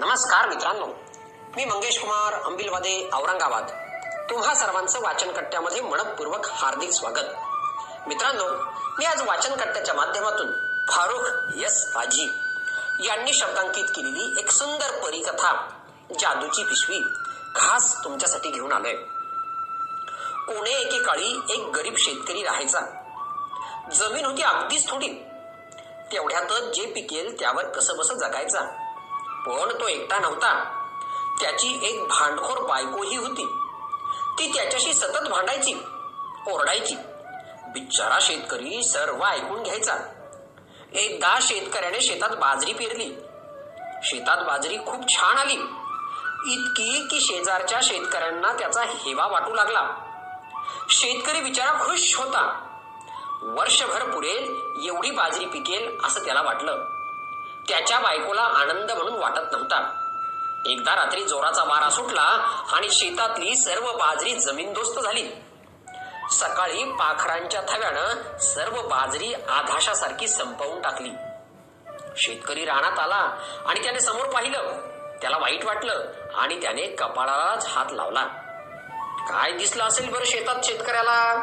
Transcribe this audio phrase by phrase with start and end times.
[0.00, 0.86] नमस्कार मित्रांनो.
[1.56, 3.66] मी मंगेश कुमार अंबिलवादे औरंगाबाद.
[4.30, 7.24] तुम्हा सर्वांचं वाचन कट्ट्यामध्ये मनपूर्वक हार्दिक स्वागत.
[8.06, 8.44] मित्रांनो
[8.98, 10.46] मी आज वाचन कट्ट्याच्या माध्यमातून
[10.90, 12.32] फारुख यस हाजी
[13.00, 15.68] यांनी शब्दांकित केलेली एक सुंदर परिकथा
[16.20, 16.98] जादूची पिशवी
[17.56, 18.94] खास तुमच्यासाठी घेऊन आलोय.
[20.46, 22.80] कोणे एकेकाळी एक गरीब शेतकरी राहायचा.
[23.94, 25.08] जमीन होती अगदीच थोडी.
[26.12, 28.83] तेवढ्यातच जे पिकेल त्यावर कसं बस जगायचा.
[29.46, 30.80] पण तो एकटा नव्हता.
[31.40, 33.44] त्याची एक भांडखोर बायकोही होती.
[34.38, 35.74] ती त्याच्याशी सतत भांडायची
[36.46, 36.94] ओरडायची.
[37.68, 39.94] बिचारा शेतकरी सर्व ऐकून घ्यायचा.
[40.92, 43.14] एकदा शेतकऱ्याने शेतात बाजरी पेरली.
[44.02, 45.56] शेतात बाजरी खूप छान आली.
[46.46, 49.88] इतकी की शेजारच्या शेतकऱ्यांना त्याचा हेवा वाटू लागला.
[50.90, 52.60] शेतकरी बिचारा खुश होता.
[53.42, 56.93] वर्षभर पुरेल एवढी बाजरी पिकेल असं त्याला वाटलं.
[57.68, 60.00] त्याच्या बायकोला आनंद म्हणून वाटत नव्हता.
[60.66, 65.28] एकदा रात्री जोराचा वारा सुटला आणि शेतातली सर्व बाजरी जमीनदोस्त झाली.
[66.30, 71.10] सकाळी पाखरांच्या थव्यानं सर्व बाजरी आधाशासारखी संपवून टाकली.
[72.16, 73.36] शेतकरी रानात आला
[73.66, 74.72] आणि त्याने समोर पाहिलं.
[75.20, 78.24] त्याला वाईट वाटलं आणि त्याने कपाळालाच हात लावला.
[79.28, 81.34] काय दिसलं असेल बरं शेतात शेतकऱ्याला?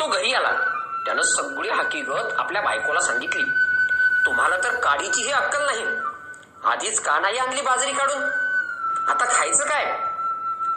[0.00, 0.52] तो घरी आला.
[1.04, 3.65] त्यानं सगळी हकीकत आपल्या बायकोला सांगितली.
[4.26, 5.86] तुम्हाला तर काडीचीही अक्कल नाही.
[6.64, 8.22] आधीच का नाही आणली बाजरी काढून.
[9.08, 9.84] आता खायचं काय?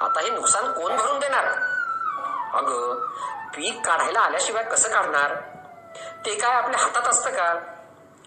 [0.00, 1.44] आता हे नुकसान कोण भरून देणार?
[2.54, 2.94] अग
[3.54, 5.34] पीक काढायला आल्याशिवाय कसं काढणार?
[6.26, 7.54] ते काय आपल्या हातात असतं का?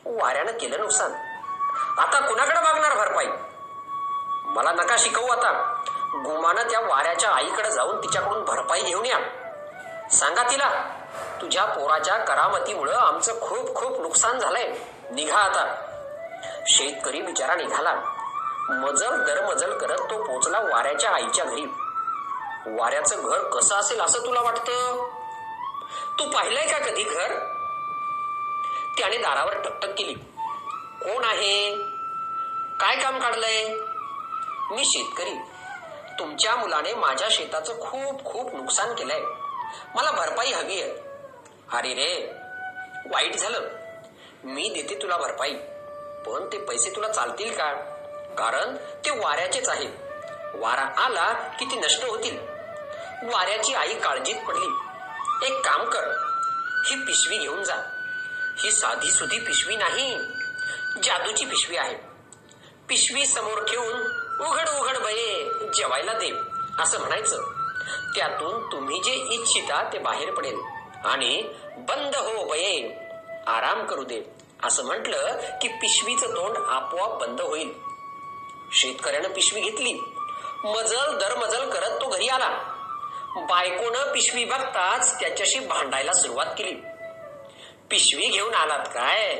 [0.06, 1.12] वाऱ्यानं केलं नुकसान.
[1.97, 3.28] आता कुणाकडे मागणार भरपाई?
[4.45, 5.81] मला नका शिकवू आता.
[6.16, 9.20] गुमानं त्या वाऱ्याच्या आईकडे जाऊन तिच्याकडून भरपाई घेऊन या.
[10.09, 10.70] सांगा तिला
[11.42, 14.75] तुझ्या पोराच्या करामतीमुळं आमचं खूप खूप नुकसान झालंय.
[15.11, 15.75] निघा आता.
[16.67, 17.93] शेतकरी बिचारा निघाला.
[18.69, 21.66] मजल दरमजल करत तो पोचला वाऱ्याच्या आईच्या घरी.
[22.67, 25.09] वाऱ्याचं घर कसं असेल असं तुला वाटतं?
[26.19, 27.28] तू पाहिलंय का कधी घर?
[28.97, 30.13] त्याने दारावर टकटक केली.
[31.01, 31.75] कोण आहे?
[32.79, 33.78] काय काम काढलंय?
[34.72, 35.34] मी शेतकरी.
[36.19, 39.22] तुमच्या मुलाने माझ्या शेताचं खूप खूप नुकसान केलंय.
[39.95, 40.91] मला भरपाई हवी आहे.
[41.73, 42.34] अरे रे
[43.13, 43.78] वाईट झालं.
[44.44, 45.53] मी देते तुला भरपाई.
[46.25, 47.73] पण ते पैसे तुला चालतील का?
[48.38, 49.88] कारण ते वाऱ्याचेच आहे
[50.53, 52.38] वारा आला की ती नष्ट होतील.
[53.33, 54.67] वाऱ्याची आई काळजीत पडली.
[55.47, 56.07] एक काम कर.
[56.85, 57.75] ही पिशवी घेऊन जा.
[58.59, 60.17] ही साधी सुधी पिशवी नाही
[61.03, 61.95] जादूची पिशवी आहे.
[62.89, 64.01] पिशवी समोर ठेवून
[64.47, 66.31] उघड उघड बये जेवायला दे
[66.79, 67.41] असं म्हणायचं.
[68.16, 70.59] त्यातून तुम्ही जे इच्छिता ते बाहेर पडेल.
[71.05, 72.98] आणि बंद हो बये.
[73.49, 74.21] आराम करू दे.
[74.63, 77.73] असं म्हटलं की पिशवीचं तोंड आपोआप बंद होईल.
[78.71, 79.93] शेतकऱ्यानं पिशवी घेतली.
[80.63, 82.75] मजल दरमजल करत तो घरी आला.
[83.37, 86.73] बायकोनं पिशवी बघताच त्याच्याशी भांडायला सुरुवात केली.
[87.89, 89.35] पिशवी घेऊन आलात काय?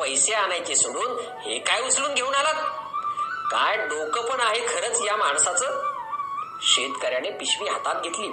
[0.00, 2.54] पैसे आणायचे सोडून हे काय उचलून घेऊन आलात?
[3.50, 5.92] काय डोकं पण आहे खरंच या माणसाचं?
[6.62, 8.28] शेतकऱ्याने पिशवी हातात घेतली.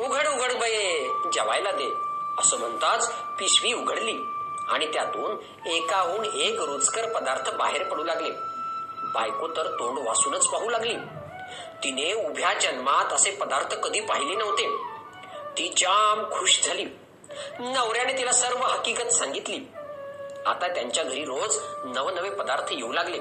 [0.00, 2.07] उघड उघड बये जेवायला दे.
[2.38, 4.18] असं म्हणताच पिशवी उघडली
[4.68, 5.36] आणि त्यातून
[5.68, 8.30] एकाहून एक रुचकर पदार्थ बाहेर पडू लागले.
[9.14, 10.94] बायको तर तोंड वासूनच पाहू लागली.
[11.84, 14.76] तिने उभ्या जन्मात असे पदार्थ कधी पाहिले नव्हते.
[15.58, 16.84] ती जाम खुश झाली.
[17.58, 19.58] नवऱ्याने तिला सर्व हकीकत सांगितली.
[20.46, 23.18] आता त्यांच्या घरी रोज नवनवे पदार्थ येऊ लागले.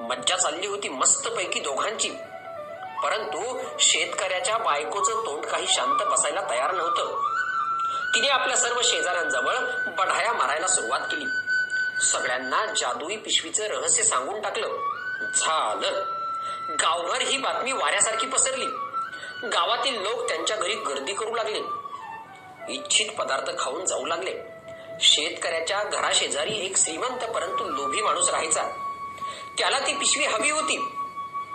[0.00, 2.10] मज्जा चालली होती मस्त पैकी दोघांची.
[3.04, 7.37] परंतु शेतकऱ्याच्या बायकोचं तोंड काही शांत बसायला तयार नव्हतं.
[8.18, 9.54] तिने आपल्या सर्व शेजाऱ्यांजवळ
[9.86, 11.24] बढाया मारायला सुरुवात केली.
[12.04, 14.66] सगळ्यांना जादुई पिशवीचं रहस्य सांगून टाकलं.
[15.34, 16.04] झालं.
[16.80, 18.66] गावभर ही बातमी वाऱ्यासारखी पसरली.
[19.48, 21.60] गावातील लोक त्यांच्या घरी गर्दी करू लागले.
[22.72, 24.34] इच्छित पदार्थ खाऊन जाऊ लागले.
[25.00, 28.62] शेतकऱ्याच्या घराशेजारी एक श्रीमंत परंतु लोभी माणूस राहायचा.
[29.58, 30.88] त्याला ती पिशवी हवी होती.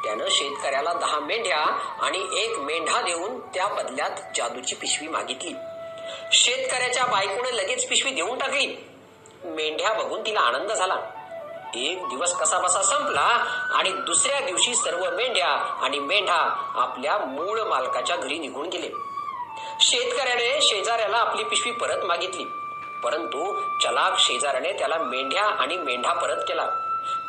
[0.03, 1.59] त्यानं शेतकऱ्याला दहा मेंढ्या
[2.01, 5.53] आणि एक मेंढा देऊन त्या बदल्यात जादूची पिशवी मागितली.
[6.31, 8.67] शेतकऱ्याच्या बायकोने लगेच पिशवी देऊन टाकली.
[9.43, 10.95] मेंढ्या बघून तिला आनंद झाला.
[11.75, 15.47] एक दिवस कसा बसा संपला आणि दुसऱ्या दिवशी सर्व मेंढ्या
[15.83, 18.89] आणि मेंढा आपल्या मूळ मालकाच्या घरी निघून गेले.
[19.79, 22.43] शेतकऱ्याने शेजाऱ्याला आपली पिशवी परत मागितली.
[23.03, 26.65] परंतु चलाक शेजाऱ्याने त्याला मेंढ्या आणि मेंढा परत केला.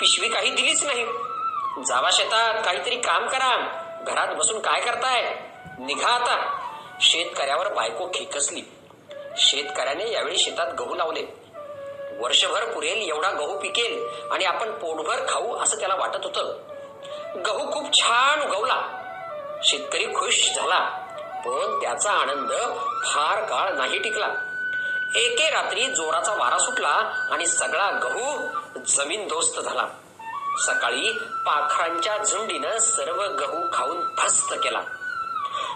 [0.01, 1.05] पिशवी काही दिलीच नाही.
[1.87, 3.81] जावा शेतात काहीतरी काम करा.
[4.07, 5.37] घरात बसून काय करताय?
[5.79, 6.61] निघा आता.
[7.01, 8.63] शेतकऱ्यावर बायको खेकसली.
[9.37, 11.23] शेतकऱ्याने यावेळी शेतात गहू लावले.
[12.19, 16.57] वर्षभर पुरेल एवढा गहू पिकेल आणि आपण पोटभर खाऊ असं त्याला वाटत होतं.
[17.47, 18.83] गहू खूप छान उगवला.
[19.63, 20.81] शेतकरी खुश झाला.
[21.47, 22.53] पण त्याचा आनंद
[23.07, 24.29] फार काळ नाही टिकला.
[25.17, 28.47] एके रात्री जोराचा वारा सुटला आणि सगळा गहू
[28.87, 29.89] जमीन दोस्त झाला.
[30.59, 31.13] सकाळी
[31.47, 34.81] पाखरांच्या झुंडीनं सर्व गहू खाऊन फस्त केला.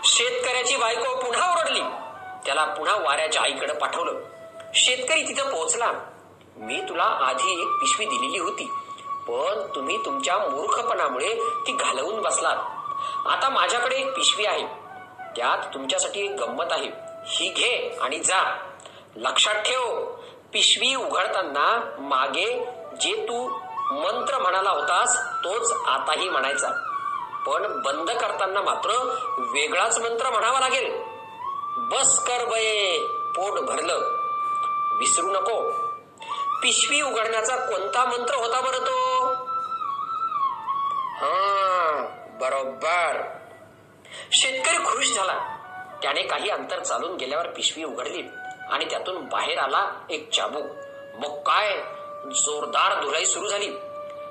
[0.05, 1.83] शेतकऱ्याची बायको पुन्हा ओरडली.
[2.47, 4.13] त्याला पुन्हा वाऱ्याच्या आईकडे पाठवलं.
[4.75, 5.93] शेतकरी तिथं पोहोचला.
[6.57, 8.65] मी तुला आधी एक पिशवी दिलेली होती
[9.29, 11.35] पण तुम्ही तुमच्या मूर्खपणामुळे
[11.67, 12.57] ती घालवून बसलात.
[13.27, 14.67] आता माझ्याकडे एक पिशवी आहे.
[15.37, 16.91] त्यात तुमच्यासाठी एक गंमत आहे.
[17.27, 18.59] ही घे आणि जा.
[19.17, 20.05] लक्षात ठेव
[20.53, 22.65] पिशवी उघडताना मागे
[23.01, 23.49] जे तू
[23.91, 26.69] मंत्र म्हणाला होतास तोच आताही म्हणायचा.
[27.47, 28.91] पण बंद करताना मात्र
[29.39, 31.03] वेगळाच मंत्र म्हणावा लागेल.
[31.77, 33.99] बस कर बये पोट भरलं.
[34.99, 35.71] विसरू नको.
[36.63, 39.25] पिशवी उघडण्याचा कोणता मंत्र होता बरं तो?
[41.19, 42.05] हा
[42.41, 43.23] बरोबर.
[44.33, 45.55] शेतकरी खुश झाला.
[46.03, 48.23] त्याने काही अंतर चालून गेल्यावर पिशवी उघडली
[48.71, 50.65] आणि त्यातून बाहेर आला एक चाबूक.
[51.19, 51.83] मग काय?
[52.31, 53.73] जोरदार धुलाई सुरू झाली.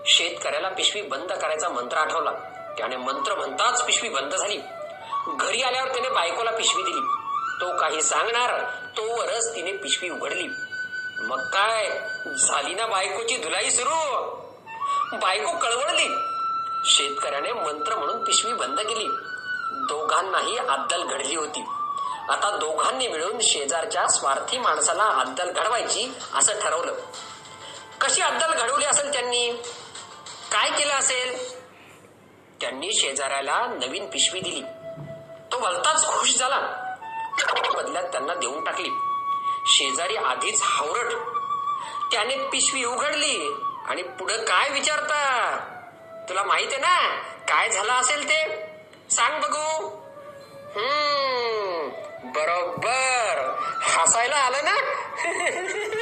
[0.05, 2.31] शेतकऱ्याला पिशवी बंद करायचा मंत्र आठवला.
[2.77, 4.57] त्याने मंत्र म्हणताच पिशवी बंद झाली.
[5.27, 7.01] घरी आल्यावर त्याने बायकोला पिशवी दिली.
[7.61, 8.63] तो काही सांगणार
[8.97, 10.47] तोवरच तिने पिशवी उघडली.
[11.19, 11.99] मग काय?
[12.37, 14.25] झाली ना बायकोची धुलाई सुरू.
[15.17, 16.17] बायको कळवळली.
[16.85, 19.07] शेतकऱ्याने मंत्र म्हणून पिशवी बंद केली.
[19.71, 21.61] दोघांनाही अद्दल घडली होती.
[22.29, 26.93] आता दोघांनी मिळून शेजारच्या स्वार्थी माणसाला अद्दल घडवायची असं ठरवलं.
[28.01, 29.51] कशी अद्दल घडवली असेल त्यांनी?
[30.51, 31.56] काय केलं असेल?
[32.61, 34.61] त्यांनी शेजाऱ्याला नवीन पिशवी दिली.
[35.51, 36.83] तो भलताच खुश झाला.
[37.75, 38.89] बदल्यात त्यांना देऊन टाकली.
[39.65, 41.13] शेजारी आधीच हावरट.
[42.11, 43.55] त्याने पिशवी उघडली
[43.87, 45.57] आणि पुढे काय विचारता?
[46.29, 47.15] तुला माहीत आहे ना
[47.47, 48.67] काय झालं असेल ते?
[49.11, 49.87] सांग बघू.
[50.75, 51.89] हम्म
[52.31, 53.55] बरोबर.
[53.81, 54.75] हसायला आलं ना?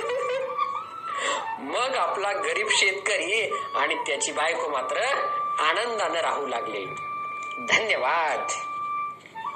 [1.60, 4.96] मग आपला गरीब शेतकरी आणि त्याची बायको मात्र
[5.60, 6.86] आनंदानं राहू लागले.
[7.60, 8.52] धन्यवाद.